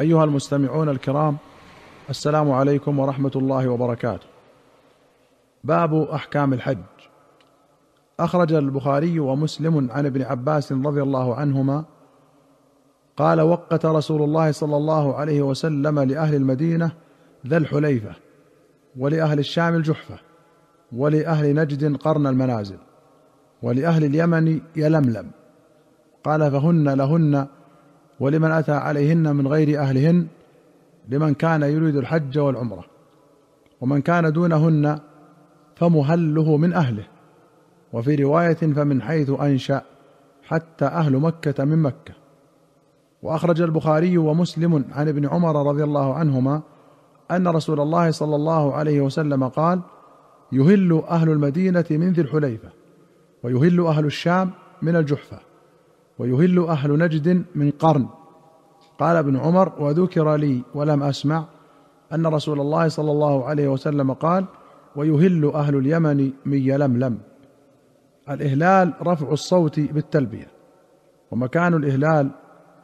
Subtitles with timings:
[0.00, 1.36] أيها المستمعون الكرام
[2.10, 4.26] السلام عليكم ورحمة الله وبركاته.
[5.64, 6.78] باب أحكام الحج.
[8.20, 11.84] أخرج البخاري ومسلم عن ابن عباس رضي الله عنهما
[13.16, 16.92] قال وقت رسول الله صلى الله عليه وسلم لأهل المدينة
[17.46, 18.14] ذا الحليفة
[18.98, 20.18] ولأهل الشام الجحفة
[20.92, 22.78] ولأهل نجد قرن المنازل
[23.62, 25.30] ولأهل اليمن يلملم.
[26.24, 27.46] قال فهن لهن
[28.20, 30.26] ولمن أتى عليهن من غير أهلهن
[31.08, 32.84] لمن كان يريد الحج والعمرة.
[33.80, 34.98] ومن كان دونهن
[35.76, 37.04] فمهله من أهله.
[37.92, 39.82] وفي رواية فمن حيث أنشأ
[40.42, 42.14] حتى أهل مكة من مكة.
[43.22, 46.62] وأخرج البخاري ومسلم عن ابن عمر رضي الله عنهما
[47.30, 49.80] أن رسول الله صلى الله عليه وسلم قال
[50.52, 52.68] يهل أهل المدينة من ذي الحليفة
[53.42, 54.50] ويهل أهل الشام
[54.82, 55.53] من الجحفة.
[56.18, 58.06] ويهل أهل نجد من قرن.
[58.98, 61.44] قال ابن عمر وذكر لي ولم أسمع
[62.12, 64.44] أن رسول الله صلى الله عليه وسلم قال
[64.96, 67.18] ويهل أهل اليمن من يلملم
[68.30, 70.46] الإهلال رفع الصوت بالتلبية
[71.30, 72.30] ومكان الإهلال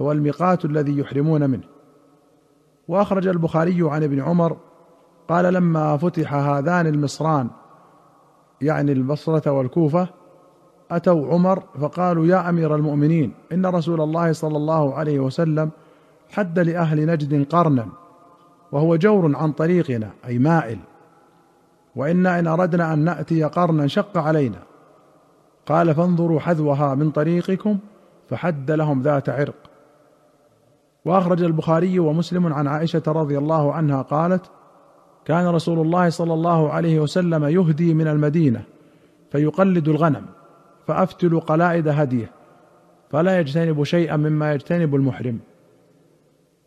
[0.00, 1.64] هو الميقات الذي يحرمون منه.
[2.88, 4.56] وأخرج البخاري عن ابن عمر
[5.28, 7.50] قال لما فتح هذان المصران
[8.60, 10.08] يعني البصرة والكوفة
[10.90, 15.70] أتوا عمر فقالوا يا أمير المؤمنين إن رسول الله صلى الله عليه وسلم
[16.30, 17.88] حد لأهل نجد قرنا
[18.72, 20.78] وهو جور عن طريقنا أي مائل.
[21.96, 24.58] وأنا إن أردنا أن نأتي قرنا شق علينا.
[25.66, 27.78] قال فانظروا حذوها من طريقكم
[28.28, 29.54] فحد لهم ذات عرق.
[31.04, 34.50] وأخرج البخاري ومسلم عن عائشة رضي الله عنها قالت
[35.24, 38.62] كان رسول الله صلى الله عليه وسلم يهدي من المدينة
[39.32, 40.35] فيقلد الغنم.
[40.86, 42.30] فأفتل قلائد هديه
[43.10, 45.38] فلا يجتنب شيئا مما يجتنب المحرم.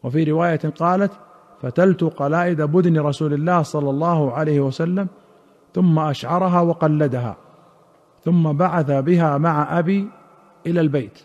[0.03, 1.11] وفي رواية قالت
[1.61, 5.07] فتلت قلائد بدن رسول الله صلى الله عليه وسلم
[5.73, 7.35] ثم أشعرها وقلدها
[8.23, 10.07] ثم بعث بها مع أبي
[10.65, 11.19] إلى البيت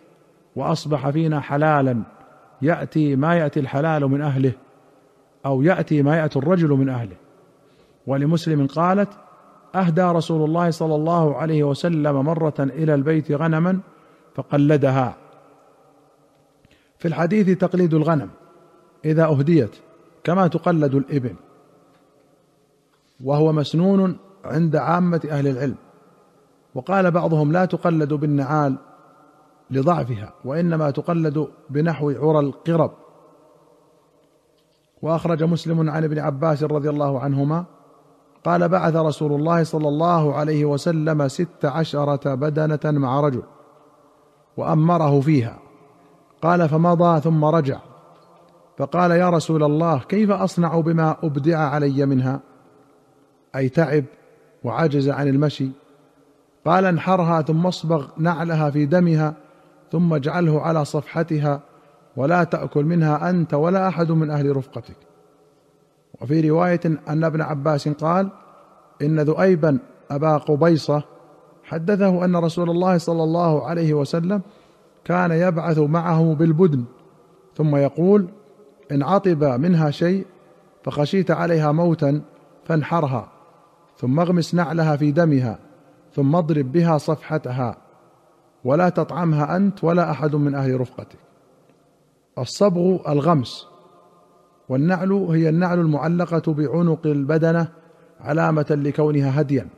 [0.57, 2.03] وأصبح فينا حلالا
[2.63, 4.53] يأتي ما يأتي الحلال من أهله
[5.47, 7.17] أو يأتي ما يأتي الرجل من أهله.
[8.07, 9.09] ولمسلم قالت
[9.75, 13.81] أهدى رسول الله صلى الله عليه وسلم مرة إلى البيت غنما
[14.35, 15.17] فقلدها.
[16.99, 18.31] في الحديث تقليد الغنم
[19.05, 19.71] إذا أهديت
[20.25, 21.35] كما تقلد الإبل
[23.25, 25.77] وهو مسنون عند عامة أهل العلم.
[26.75, 28.77] وقال بعضهم لا تقلد بالنعال
[29.71, 32.93] لضعفها وإنما تقلد بنحو عرى القرب.
[35.03, 37.65] وأخرج مسلم عن ابن عباس رضي الله عنهما
[38.45, 43.43] قال بعث رسول الله صلى الله عليه وسلم ست عشرة بدنة مع رجل
[44.57, 45.59] وأمره فيها.
[46.43, 47.79] قال فمضى ثم رجع.
[48.79, 52.41] فقال يا رسول الله كيف أصنع بما أبدع علي منها؟
[53.57, 54.05] أي تعب
[54.65, 55.71] وعجز عن المشي.
[56.65, 59.35] قال انحرها ثم اصبغ نعلها في دمها
[59.93, 61.61] ثم اجعله على صفحتها
[62.17, 65.14] ولا تأكل منها أنت ولا أحد من أهل رفقتك.
[66.25, 68.31] وفي رواية أن ابن عباس قال
[69.03, 69.79] إن ذؤيبا
[70.11, 71.03] أبا قبيصة
[71.65, 74.43] حدثه أن رسول الله صلى الله عليه وسلم
[75.05, 76.85] كان يبعث معه بالبدن
[77.57, 78.29] ثم يقول
[78.93, 80.27] إن عطب منها شيء
[80.85, 82.23] فخشيت عليها موتا
[82.65, 83.29] فانحرها
[83.99, 85.59] ثم اغمس نعلها في دمها
[86.15, 87.77] ثم اضرب بها صفحتها
[88.65, 91.19] ولا تطعمها أنت ولا أحد من أهل رفقتك.
[92.39, 93.74] الصبغ الغمس
[94.69, 97.69] والنعل هي النعل المعلقة بعنق البدنة
[98.21, 99.69] علامة لكونها هديا.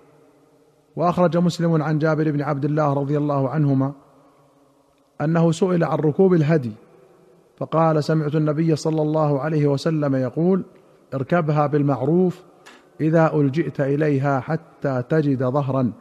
[0.97, 3.93] وأخرج مسلم عن جابر بن عبد الله رضي الله عنهما
[5.21, 6.73] أنه سئل عن ركوب الهدي
[7.57, 10.65] فقال سمعت النبي صلى الله عليه وسلم يقول
[11.15, 12.43] اركبها بالمعروف
[13.01, 15.93] إذا ألجئت إليها حتى تجد ظهرا.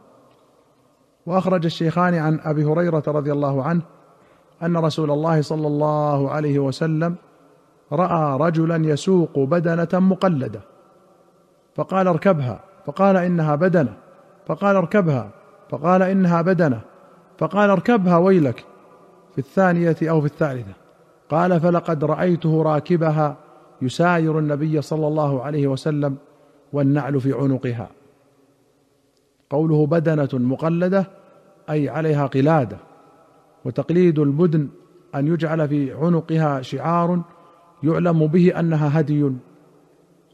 [1.26, 3.82] وأخرج الشيخان عن أبي هريرة رضي الله عنه
[4.62, 7.16] أن رسول الله صلى الله عليه وسلم
[7.92, 10.60] راى رجلا يسوق بدنه مقلده
[11.74, 13.96] فقال اركبها فقال انها بدنه
[14.46, 15.30] فقال اركبها
[15.70, 16.80] فقال انها بدنه
[17.38, 18.64] فقال اركبها ويلك.
[19.32, 20.72] في الثانية أو في الثالثه
[21.28, 23.36] قال فلقد رايته راكبها
[23.82, 26.16] يساير النبي صلى الله عليه وسلم
[26.72, 27.88] والنعل في عنقها.
[29.50, 31.06] قوله بدنة مقلدة
[31.70, 32.76] أي عليها قلادة
[33.64, 34.68] وتقليد البدن
[35.14, 37.20] أن يجعل في عنقها شعار
[37.82, 39.32] يعلم به أنها هدي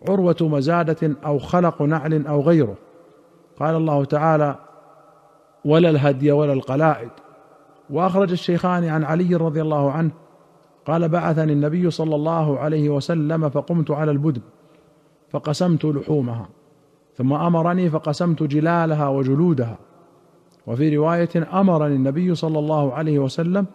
[0.09, 2.75] عروة مزادة أو خلق نعل أو غيره.
[3.61, 4.57] قال الله تعالى
[5.65, 7.11] ولا الهدي ولا القلائد.
[7.91, 10.11] وأخرج الشيخان عن علي رضي الله عنه
[10.87, 14.43] قال بعثني النبي صلى الله عليه وسلم فقمت على البدن
[15.31, 16.49] فقسمت لحومها
[17.17, 19.79] ثم أمرني فقسمت جلالها وجلودها.
[20.67, 23.67] وفي رواية أمرني النبي صلى الله عليه وسلم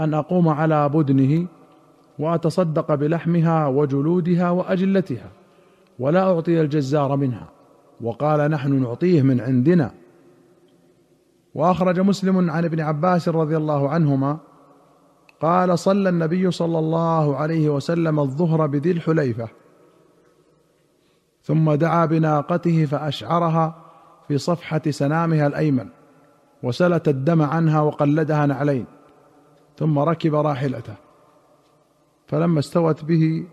[0.00, 1.46] أن أقوم على بدنه
[2.18, 5.30] واتصدق بلحمها وجلودها وأجلتها
[5.98, 7.48] ولا أعطي الجزار منها
[8.00, 9.90] وقال نحن نعطيه من عندنا.
[11.54, 14.38] وأخرج مسلم عن ابن عباس رضي الله عنهما
[15.40, 19.48] قال صلى النبي صلى الله عليه وسلم الظهر بذي الحليفة
[21.42, 23.74] ثم دعا بناقته فأشعرها
[24.28, 25.88] في صفحة سنامها الأيمن
[26.62, 28.86] وسلت الدم عنها وقلدها نعلين
[29.76, 31.07] ثم ركب راحلته.
[32.28, 33.46] فلما استوت به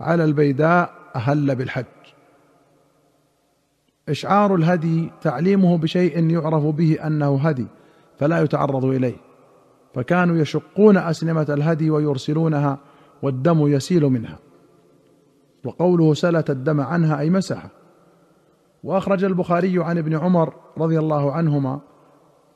[0.00, 1.84] على البيداء أهل بالحج.
[4.08, 7.66] إشعار الهدي تعليمه بشيء يعرف به أنه هدي
[8.18, 9.16] فلا يتعرض إليه.
[9.94, 12.78] فكانوا يشقون اسنمه الهدي ويرسلونها
[13.22, 14.38] والدم يسيل منها.
[15.64, 17.70] وقوله سلت الدم عنها أي مسحه
[18.84, 21.80] وأخرج البخاري عن ابن عمر رضي الله عنهما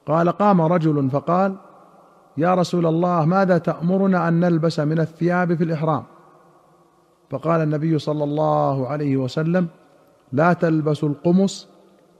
[0.06, 1.56] قال قام رجل فقال
[2.38, 6.02] يا رسول الله ماذا تأمرنا أن نلبس من الثياب في الإحرام؟
[7.30, 9.68] فقال النبي صلى الله عليه وسلم
[10.32, 11.68] لا تلبسوا القمص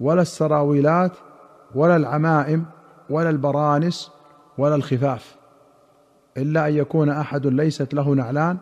[0.01, 1.13] ولا السراويلات
[1.75, 2.65] ولا العمائم
[3.11, 4.11] ولا البرانس
[4.59, 5.37] ولا الخفاف
[6.37, 8.57] إلا أن يكون أحد ليست له نعلان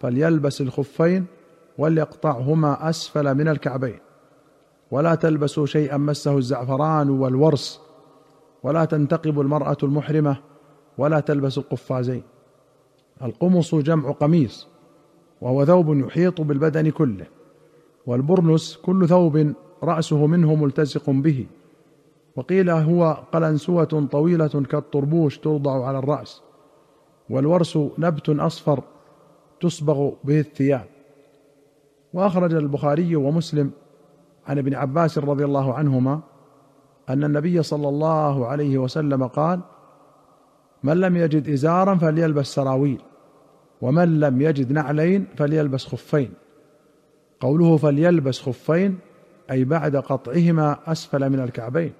[0.00, 1.26] فليلبس الخفين
[1.78, 3.98] وليقطعهما أسفل من الكعبين.
[4.90, 7.80] ولا تلبسوا شيئا مسه الزعفران والورس
[8.62, 10.36] ولا تنتقب المرأة المحرمة
[10.98, 12.22] ولا تلبس القفازين.
[13.22, 14.68] القمص جمع قميص
[15.40, 17.26] وهو ثوب يحيط بالبدن كله.
[18.06, 19.52] والبرنس كل ثوب
[19.82, 21.46] رأسه منه ملتصق به.
[22.36, 26.42] وقيل هو قلنسوة طويلة كالطربوش توضع على الرأس.
[27.30, 28.82] والورس نبت أصفر
[29.60, 30.86] تصبغ به الثياب.
[32.12, 33.70] وأخرج البخاري ومسلم
[34.46, 36.20] عن ابن عباس رضي الله عنهما
[37.08, 39.60] أن النبي صلى الله عليه وسلم قال
[40.86, 43.00] من لم يجد إزارا فليلبس سراويل
[43.80, 46.30] ومن لم يجد نعلين فليلبس خفين.
[47.40, 48.98] قوله فليلبس خفين
[49.50, 51.92] أي بعد قطعهما أسفل من الكعبين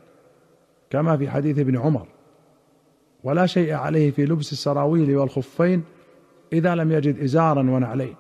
[0.91, 2.07] كما في حديث ابن عمر.
[3.25, 5.85] ولا شيء عليه في لبس السراويل والخفين
[6.53, 8.15] إذا لم يجد إزارا ونعلين.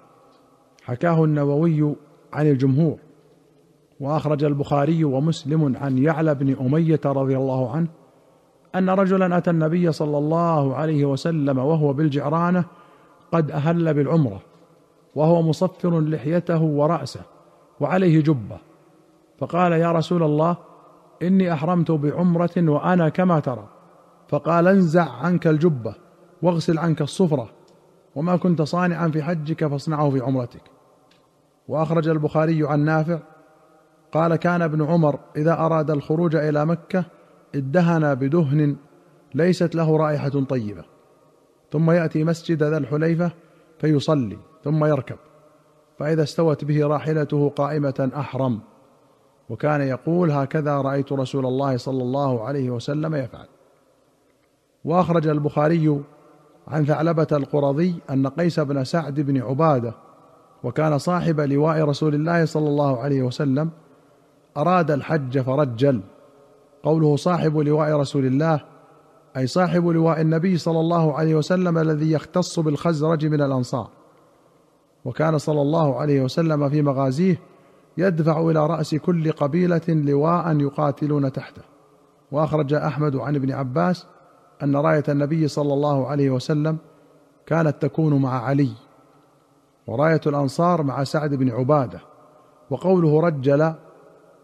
[0.82, 1.94] حكاه النووي
[2.32, 2.98] عن الجمهور
[4.00, 7.88] وأخرج البخاري ومسلم عن يعلى بن أمية رضي الله عنه
[8.78, 12.64] أن رجلا أتى النبي صلى الله عليه وسلم وهو بالجعرانة
[13.32, 14.40] قد أهل بالعمرة
[15.14, 17.20] وهو مصفر لحيته ورأسه
[17.80, 18.58] وعليه جبة.
[19.38, 20.56] فقال يا رسول الله
[21.22, 23.68] إني أحرمت بعمرة وأنا كما ترى.
[24.28, 25.94] فقال انزع عنك الجبة
[26.42, 27.48] واغسل عنك الصفرة
[28.14, 30.62] وما كنت صانعا في حجك فاصنعه في عمرتك.
[31.68, 33.18] وأخرج البخاري عن نافع
[34.12, 37.04] قال كان ابن عمر إذا أراد الخروج إلى مكة
[37.56, 38.76] ادهن بدهن
[39.34, 40.84] ليست له رائحة طيبة.
[41.72, 43.30] ثم يأتي مسجد ذا الحليفة
[43.78, 45.16] فيصلي ثم يركب.
[45.98, 48.60] فإذا استوت به راحلته قائمة أحرم.
[49.48, 53.46] وكان يقول هكذا رأيت رسول الله صلى الله عليه وسلم يفعل.
[54.84, 56.00] وأخرج البخاري
[56.68, 59.94] عن ثعلبة القرظي أن قيس بن سعد بن عبادة
[60.62, 63.70] وكان صاحب لواء رسول الله صلى الله عليه وسلم
[64.56, 66.00] أراد الحج فرجل.
[66.86, 68.60] قوله صاحب لواء رسول الله
[69.36, 73.88] أي صاحب لواء النبي صلى الله عليه وسلم الذي يختص بالخزرج من الأنصار.
[75.04, 77.40] وكان صلى الله عليه وسلم في مغازيه
[77.98, 81.62] يدفع إلى رأس كل قبيلة لواء يقاتلون تحته.
[82.32, 84.06] وأخرج أحمد عن ابن عباس
[84.62, 86.78] أن راية النبي صلى الله عليه وسلم
[87.46, 88.70] كانت تكون مع علي
[89.86, 92.00] وراية الأنصار مع سعد بن عبادة.
[92.70, 93.72] وقوله رجل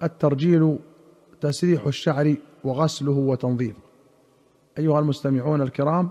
[0.03, 0.79] الترجيل
[1.43, 3.79] تسريح الشعر وغسله وتنظيفه
[4.79, 6.11] أيها المستمعون الكرام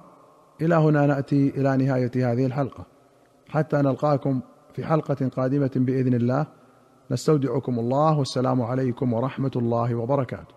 [0.62, 2.86] إلى هنا نأتي إلى نهاية هذه الحلقة.
[3.50, 4.42] حتى نلقاكم
[4.74, 6.48] في حلقة قادمة بإذن الله.
[7.12, 10.56] نستودعكم الله والسلام عليكم ورحمة الله وبركاته.